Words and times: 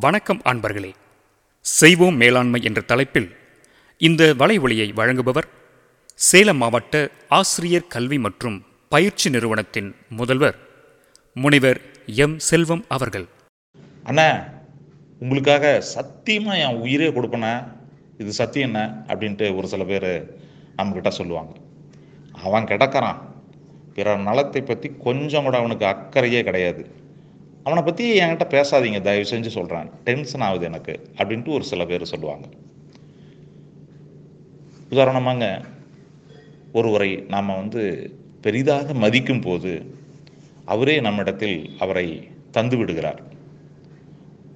வணக்கம் 0.00 0.40
அன்பர்களே. 0.44 0.92
செய்வோம் 1.60 2.16
மேலாண்மை 2.16 2.62
என்ற 2.62 2.80
தலைப்பில் 2.80 3.36
இந்த 3.98 4.34
வலைவொலியை 4.38 4.92
வழங்குபவர் 4.94 5.48
சேலம் 6.14 6.56
மாவட்ட 6.56 7.10
ஆசிரியர் 7.28 7.86
கல்வி 7.86 8.18
மற்றும் 8.18 8.64
பயிற்சி 8.88 9.30
நிறுவனத்தின் 9.30 9.96
முதல்வர் 10.08 10.58
முனைவர் 11.34 11.80
எம். 12.06 12.38
செல்வம் 12.38 12.84
அவர்கள். 12.88 13.26
அண்ணா 14.02 14.44
உங்களுக்காக 15.18 15.80
சத்தியமாக 15.80 16.58
என் 16.58 16.80
உயிரே 16.80 17.08
கொடுப்பேண்ணே 17.08 17.72
இது 18.18 18.32
சத்தியம் 18.32 18.74
என்ன? 18.74 19.04
அப்படின்ட்டு 19.06 19.56
ஒரு 19.56 19.68
சில 19.68 19.84
பேர் 19.84 20.36
நம்மக்கிட்ட 20.76 21.08
சொல்லுவாங்க. 21.08 21.52
அவன் 22.32 22.64
கிடக்கிறான். 22.64 23.34
பிறர் 23.94 24.18
நலத்தை 24.18 24.62
பற்றி 24.62 24.92
கொஞ்சம் 24.98 25.42
கூட 25.42 25.58
அவனுக்கு 25.58 25.86
அக்கறையே 25.86 26.42
கிடையாது. 26.42 27.00
அவனை 27.64 27.82
பற்றி 27.82 28.04
என்கிட்ட 28.20 28.44
பேசாதீங்க 28.54 29.00
தயவு 29.00 29.26
செஞ்சு 29.30 29.46
சொல்கிறான் 29.46 29.90
டென்ஷன் 30.04 30.40
ஆகுது 30.40 30.64
எனக்கு 30.64 30.94
அப்படின்ட்டு 31.16 31.48
ஒரு 31.48 31.64
சில 31.64 31.84
பேர் 31.84 32.04
சொல்லுவாங்க. 32.04 32.46
உதாரணமாங்க 34.90 35.46
ஒருவரை 36.72 37.10
நாம் 37.28 37.46
வந்து 37.46 37.82
பெரிதாக 38.40 38.94
மதிக்கும் 38.94 39.40
போது 39.40 39.72
அவரே 40.64 41.00
நம்மிடத்தில் 41.00 41.70
அவரை 41.78 42.28
தந்து 42.50 42.76
விடுகிறார். 42.76 43.22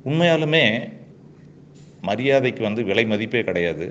உண்மையாலுமே 0.04 0.64
மரியாதைக்கு 2.00 2.62
வந்து 2.62 2.84
விலை 2.84 3.04
மதிப்பே 3.06 3.44
கிடையாது. 3.44 3.86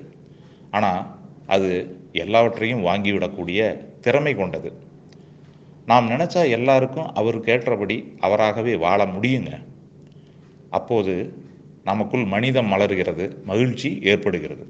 ஆனால் 0.72 1.02
அது 1.46 1.72
எல்லாவற்றையும் 2.12 2.86
வாங்கிவிடக்கூடிய 2.86 3.62
திறமை 4.02 4.34
கொண்டது. 4.36 4.70
நாம் 5.86 6.10
நினச்சா 6.10 6.50
எல்லாருக்கும் 6.50 7.14
அவருக்கு 7.14 7.52
ஏற்றபடி 7.52 8.14
அவராகவே 8.20 8.76
வாழ 8.76 9.06
முடியுங்க. 9.06 9.62
அப்போது 10.70 11.34
நமக்குள் 11.84 12.26
மனிதம் 12.26 12.72
மலர்கிறது 12.72 13.44
மகிழ்ச்சி 13.44 14.00
ஏற்படுகிறது. 14.02 14.68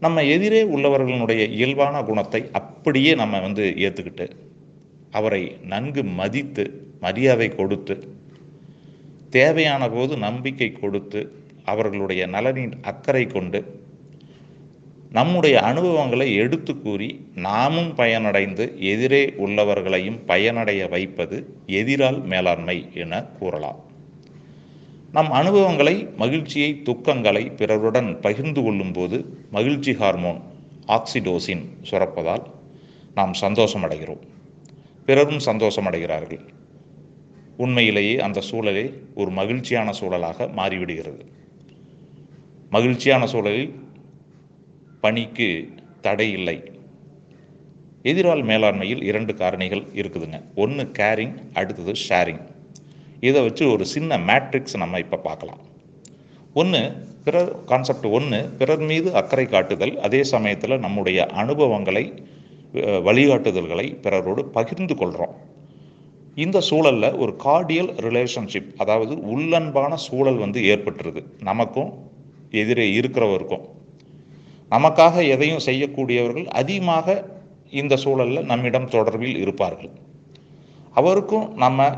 நம்ம 0.00 0.24
எதிரே 0.24 0.62
உள்ளவர்களுடைய 0.64 1.50
இயல்பான 1.50 2.02
குணத்தை 2.02 2.48
அப்படியே 2.52 3.14
நம்ம 3.14 3.40
வந்து 3.40 3.74
ஏற்றுக்கிட்டு 3.76 4.30
அவரை 5.10 5.56
நன்கு 5.62 6.04
மதித்து 6.04 6.92
மரியாதை 7.00 7.48
கொடுத்து 7.48 8.16
தேவையான 9.30 9.90
போது 9.90 10.16
நம்பிக்கை 10.16 10.72
கொடுத்து 10.72 11.20
அவர்களுடைய 11.64 12.26
நலனின் 12.26 12.72
அக்கறை 12.82 13.26
கொண்டு 13.26 13.83
நம்முடைய 15.14 15.60
அனுபவங்களை 15.60 16.34
எடுத்து 16.34 16.80
கூறி 16.80 17.28
நாமும் 17.34 17.96
பயனடைந்து 17.96 18.78
எதிரே 18.78 19.24
உள்ளவர்களையும் 19.38 20.18
பயனடைய 20.26 20.88
வைப்பது 20.88 21.56
எதிரால் 21.66 22.22
மேலாண்மை 22.22 22.88
என 22.94 23.22
கூறலாம். 23.22 23.80
நம் 25.12 25.30
அனுபவங்களை 25.30 26.08
மகிழ்ச்சியை 26.16 26.82
துக்கங்களை 26.84 27.54
பிறருடன் 27.56 28.20
பகிர்ந்து 28.20 28.62
கொள்ளும்போது 28.62 29.38
மகிழ்ச்சி 29.50 29.94
ஹார்மோன் 29.94 30.40
ஆக்சிடோசின் 30.88 31.62
சுரப்பதால் 31.90 32.42
நாம் 33.14 33.32
சந்தோஷமடைகிறோம். 33.40 34.20
பிறரும் 35.06 35.40
சந்தோஷமடைகிறார்கள். 35.46 36.40
உண்மையிலேயே 37.56 38.18
அந்த 38.18 38.40
சூழலே 38.50 38.92
ஒரு 39.14 39.30
மகிழ்ச்சியான 39.30 39.92
சூழலாக 39.92 40.48
மாறிவிடுகிறது. 40.56 41.24
மகிழ்ச்சியான 42.70 43.26
சூழலில் 43.26 43.82
பணிக்கு 45.04 45.48
தடை 46.06 46.28
இல்லை. 46.38 46.56
எதிரால் 48.10 48.42
மேலாண்மையில் 48.50 49.02
இரண்டு 49.10 49.32
காரணிகள் 49.40 49.84
இருக்குதுங்க. 50.00 50.38
ஒன்று 50.62 50.84
கேரிங் 50.98 51.36
அடுத்தது 51.58 51.92
ஷேரிங் 52.06 52.42
இதை 53.28 53.40
வச்சு 53.46 53.64
ஒரு 53.74 53.84
சின்ன 53.92 54.18
மேட்ரிக்ஸ் 54.28 54.80
நம்ம 54.82 54.98
இப்போ 55.04 55.18
பார்க்கலாம். 55.26 55.62
ஒன்று 56.60 56.80
பிறர் 57.26 57.52
கான்செப்ட் 57.70 58.06
ஒன்று 58.16 58.38
பிறர் 58.58 58.82
மீது 58.90 59.08
அக்கறை 59.20 59.44
காட்டுதல் 59.52 59.94
அதே 60.06 60.20
சமயத்தில் 60.32 60.82
நம்முடைய 60.84 61.18
அனுபவங்களை 61.42 62.04
வழிகாட்டுதல்களை 63.06 63.86
பிறரோடு 64.04 64.42
பகிர்ந்து 64.56 64.94
கொள்கிறோம் 65.00 65.34
இந்த 66.44 66.58
சூழலில் 66.68 67.16
ஒரு 67.22 67.32
கார்டியல் 67.44 67.90
ரிலேஷன்ஷிப் 68.06 68.70
அதாவது 68.82 69.14
உள்ளன்பான 69.34 69.92
சூழல் 70.06 70.42
வந்து 70.44 70.60
ஏற்பட்டுருது. 70.72 71.22
நமக்கும் 71.50 71.92
எதிரே 72.62 72.86
இருக்கிறவருக்கும். 73.00 73.64
நமக்காக 74.70 75.24
எதையும் 75.28 75.64
செய்யக்கூடியவர்கள் 75.66 76.46
அதிகமாக 76.60 77.06
இந்த 77.70 77.96
சூழலில் 77.96 78.48
நம்மிடம் 78.50 78.88
தொடர்பில் 78.88 79.36
இருப்பார்கள். 79.36 79.90
அவருக்கும் 80.92 81.46
நம்ம 81.54 81.88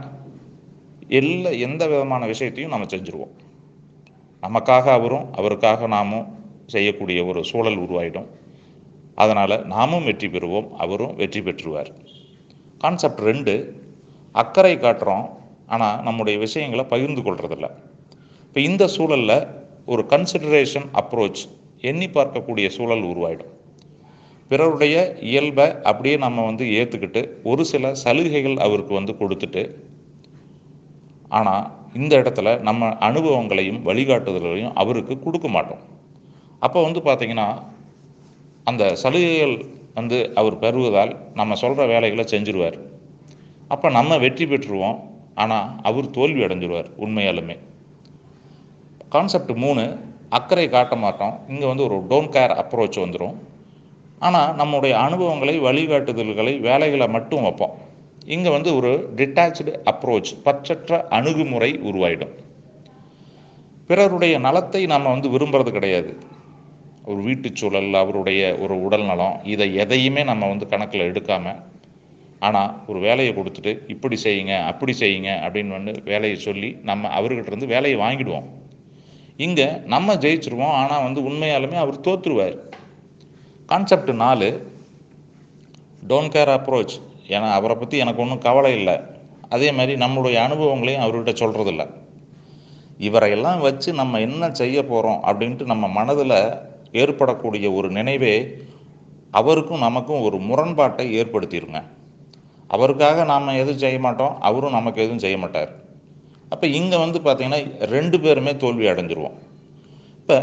எல்லா 1.09 1.51
எந்த 1.51 1.87
விதமான 1.87 2.27
விஷயத்தையும் 2.27 2.73
நம்ம 2.75 2.87
செஞ்சுருவோம். 2.95 3.35
நமக்காக 4.43 4.85
அவரும் 4.99 5.27
அவருக்காக 5.33 5.87
நாமும் 5.87 6.27
செய்யக்கூடிய 6.67 7.25
ஒரு 7.25 7.45
சூழல் 7.45 7.79
உருவாயிடும். 7.85 8.29
அதனால் 9.15 9.67
நாமும் 9.67 10.05
வெற்றி 10.05 10.29
பெறுவோம் 10.29 10.69
அவரும் 10.85 11.15
வெற்றி 11.15 11.41
பெற்றுவார். 11.41 11.91
கான்செப்ட் 12.79 13.23
ரெண்டு 13.31 13.55
அக்கறை 14.33 14.77
காட்டுறோம். 14.77 15.27
ஆனால் 15.67 16.03
நம்முடைய 16.03 16.39
விஷயங்களை 16.39 16.85
பகிர்ந்து 16.85 17.23
கொள்றதில்ல. 17.23 17.69
இப்போ 18.47 18.61
இந்த 18.61 18.87
சூழலில் 18.87 19.39
ஒரு 19.87 20.07
கன்சிடரேஷன் 20.09 20.89
அப்ரோச் 21.01 21.43
எண்ணி 21.91 22.07
பார்க்கக்கூடிய 22.17 22.67
சூழல் 22.77 23.09
உருவாயிடும். 23.13 23.53
பிறருடைய 24.51 24.97
இயல்பை 25.31 25.67
அப்படியே 25.91 26.17
நம்ம 26.25 26.45
வந்து 26.49 26.65
ஏற்றுக்கிட்டு 26.79 27.21
ஒரு 27.51 27.63
சில 27.73 27.95
சலுகைகள் 28.03 28.57
அவருக்கு 28.67 28.93
வந்து 28.99 29.13
கொடுத்துட்டு 29.21 29.63
ஆனால் 31.39 31.65
இந்த 31.99 32.13
இடத்துல 32.23 32.49
நம்ம 32.69 32.89
அனுபவங்களையும் 33.09 33.81
வழிகாட்டுதல்களையும் 33.89 34.75
அவருக்கு 34.83 35.15
கொடுக்க 35.25 35.49
மாட்டோம். 35.57 35.83
அப்போ 36.67 36.79
வந்து 36.87 37.01
பார்த்திங்கன்னா 37.09 37.49
அந்த 38.71 38.85
சலுகைகள் 39.03 39.57
வந்து 39.99 40.19
அவர் 40.41 40.57
பெறுவதால் 40.63 41.13
நம்ம 41.39 41.57
சொல்கிற 41.63 41.83
வேலைகளை 41.93 42.25
செஞ்சுருவார். 42.33 42.79
அப்போ 43.75 43.87
நம்ம 43.99 44.19
வெற்றி 44.25 44.45
பெற்றுருவோம். 44.51 44.99
ஆனால் 45.43 45.71
அவர் 45.89 46.15
தோல்வி 46.17 46.41
அடைஞ்சிருவார் 46.47 46.91
உண்மையாலுமே. 47.05 47.57
கான்செப்ட் 49.15 49.53
மூணு 49.65 49.83
அக்கறை 50.31 50.69
காட்ட 50.69 50.95
மாட்டோம். 50.97 51.35
இங்கே 51.49 51.67
வந்து 51.67 51.85
ஒரு 51.89 51.97
டோன்ட் 52.11 52.33
கேர் 52.37 52.55
அப்ரோச் 52.63 52.99
வந்துடும் 53.05 53.37
ஆனால் 54.19 54.55
நம்முடைய 54.55 54.95
அனுபவங்களை 54.99 55.55
வழிகாட்டுதல்களை 55.61 56.61
வேலைகளை 56.61 57.09
மட்டும் 57.09 57.45
வைப்போம். 57.47 57.75
இங்கே 58.35 58.51
வந்து 58.51 58.71
ஒரு 58.77 58.91
டிட்டாச்சு 59.19 59.73
அப்ரோச் 59.93 60.33
பற்றற்ற 60.47 61.01
அணுகுமுறை 61.09 61.71
உருவாயிடும். 61.89 62.35
பிறருடைய 63.87 64.39
நலத்தை 64.39 64.83
நம்ம 64.87 65.11
வந்து 65.11 65.29
விரும்புறது 65.35 65.73
கிடையாது. 65.77 66.13
ஒரு 67.11 67.21
வீட்டு 67.23 67.49
சூழல் 67.55 67.93
அவருடைய 67.95 68.43
ஒரு 68.65 68.75
உடல் 68.87 69.05
நலம் 69.11 69.37
இதை 69.53 69.69
எதையுமே 69.83 70.23
நம்ம 70.25 70.49
வந்து 70.49 70.67
கணக்கில் 70.73 71.09
எடுக்காமல் 71.11 71.61
ஆனால் 72.47 72.73
ஒரு 72.87 72.99
வேலையை 72.99 73.33
கொடுத்துட்டு 73.35 73.73
இப்படி 73.95 74.17
செய்யுங்க 74.25 74.55
அப்படி 74.71 74.93
செய்யுங்க 75.03 75.31
அப்படின்னு 75.45 75.77
வந்து 75.79 75.93
வேலையை 76.05 76.37
சொல்லி 76.37 76.71
நம்ம 76.83 77.09
அவர்கிட்ட 77.19 77.53
இருந்து 77.53 77.67
வேலையை 77.67 77.99
வாங்கிடுவோம். 78.01 78.49
இங்கே 79.45 79.67
நம்ம 79.95 80.15
ஜெயிச்சிருவோம் 80.23 80.77
ஆனால் 80.81 81.05
வந்து 81.07 81.21
உண்மையாலுமே 81.29 81.79
அவர் 81.83 82.05
தோற்றுருவார் 82.07 82.57
கான்செப்ட் 83.71 84.13
நாலு 84.23 84.49
டோன்ட் 86.11 86.33
கேர் 86.35 86.53
அப்ரோச் 86.55 86.95
ஏன்னா 87.35 87.49
அவரை 87.59 87.75
பற்றி 87.77 87.97
எனக்கு 88.05 88.23
ஒன்றும் 88.25 88.45
கவலை 88.47 88.73
இல்லை. 88.79 88.97
அதே 89.55 89.69
மாதிரி 89.79 89.93
நம்மளுடைய 90.03 90.37
அனுபவங்களையும் 90.47 91.05
அவர்கிட்ட 91.05 91.33
சொல்கிறதில்ல 91.43 91.85
இவரையெல்லாம் 93.07 93.61
வச்சு 93.67 93.91
நம்ம 94.01 94.21
என்ன 94.27 94.51
செய்ய 94.61 94.77
போகிறோம் 94.91 95.21
அப்படின்ட்டு 95.29 95.65
நம்ம 95.73 95.89
மனதில் 95.99 96.39
ஏற்படக்கூடிய 97.03 97.67
ஒரு 97.79 97.89
நினைவே 97.99 98.35
அவருக்கும் 99.41 99.85
நமக்கும் 99.87 100.25
ஒரு 100.27 100.37
முரண்பாட்டை 100.49 101.07
ஏற்படுத்திடுங்க 101.21 101.81
அவருக்காக 102.71 103.25
நாம் 103.33 103.59
எதுவும் 103.63 103.83
செய்ய 103.83 103.99
மாட்டோம் 104.07 104.37
அவரும் 104.49 104.77
நமக்கு 104.79 105.03
எதுவும் 105.05 105.25
செய்ய 105.25 105.37
மாட்டார். 105.43 105.73
அப்போ 106.53 106.67
இங்கே 106.79 106.99
வந்து 107.05 107.19
பார்த்திங்கன்னா 107.27 107.61
ரெண்டு 107.95 108.17
பேருமே 108.25 108.53
தோல்வி 108.63 108.87
அடைஞ்சிருவோம். 108.93 109.37
இப்போ 110.21 110.37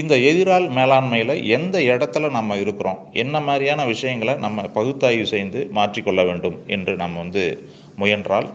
இந்த 0.00 0.14
எதிரால் 0.28 0.66
மேலாண்மையில் 0.78 1.34
எந்த 1.56 1.76
இடத்துல 1.90 2.30
நம்ம 2.36 2.56
இருக்கிறோம்? 2.62 3.00
என்ன 3.22 3.40
மாதிரியான 3.48 3.84
விஷயங்களை 3.92 4.34
நம்ம 4.44 4.64
பகுத்தாய்வு 4.76 5.26
செய்து 5.32 5.60
மாற்றிக்கொள்ள 5.78 6.22
வேண்டும் 6.30 6.56
என்று 6.76 6.92
நம்ம 7.02 7.18
வந்து 7.24 7.44
முயன்றால் 8.00 8.48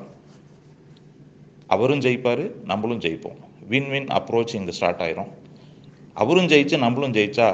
அவரும் 1.76 2.04
ஜெயிப்பார் 2.06 2.44
நம்மளும் 2.72 3.04
ஜெயிப்போம். 3.06 3.40
வின் 3.72 3.90
வின் 3.94 4.10
அப்ரோச் 4.18 4.56
இங்கே 4.60 4.76
ஸ்டார்ட் 4.78 5.04
ஆயிரும். 5.06 5.32
அவரும் 6.24 6.50
ஜெயிச்சு 6.54 6.78
நம்மளும் 6.86 7.16
ஜெயிச்சா 7.18 7.48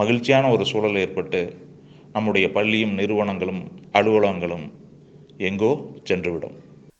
மகிழ்ச்சியான 0.00 0.50
ஒரு 0.54 0.64
சூழல் 0.70 1.00
ஏற்பட்டு 1.04 1.40
நம்முடைய 2.14 2.46
பள்ளியும் 2.56 2.94
நிறுவனங்களும் 3.00 3.62
அலுவலகங்களும் 3.98 4.66
எங்கோ 5.48 5.70
சென்றுவிடும். 6.10 6.56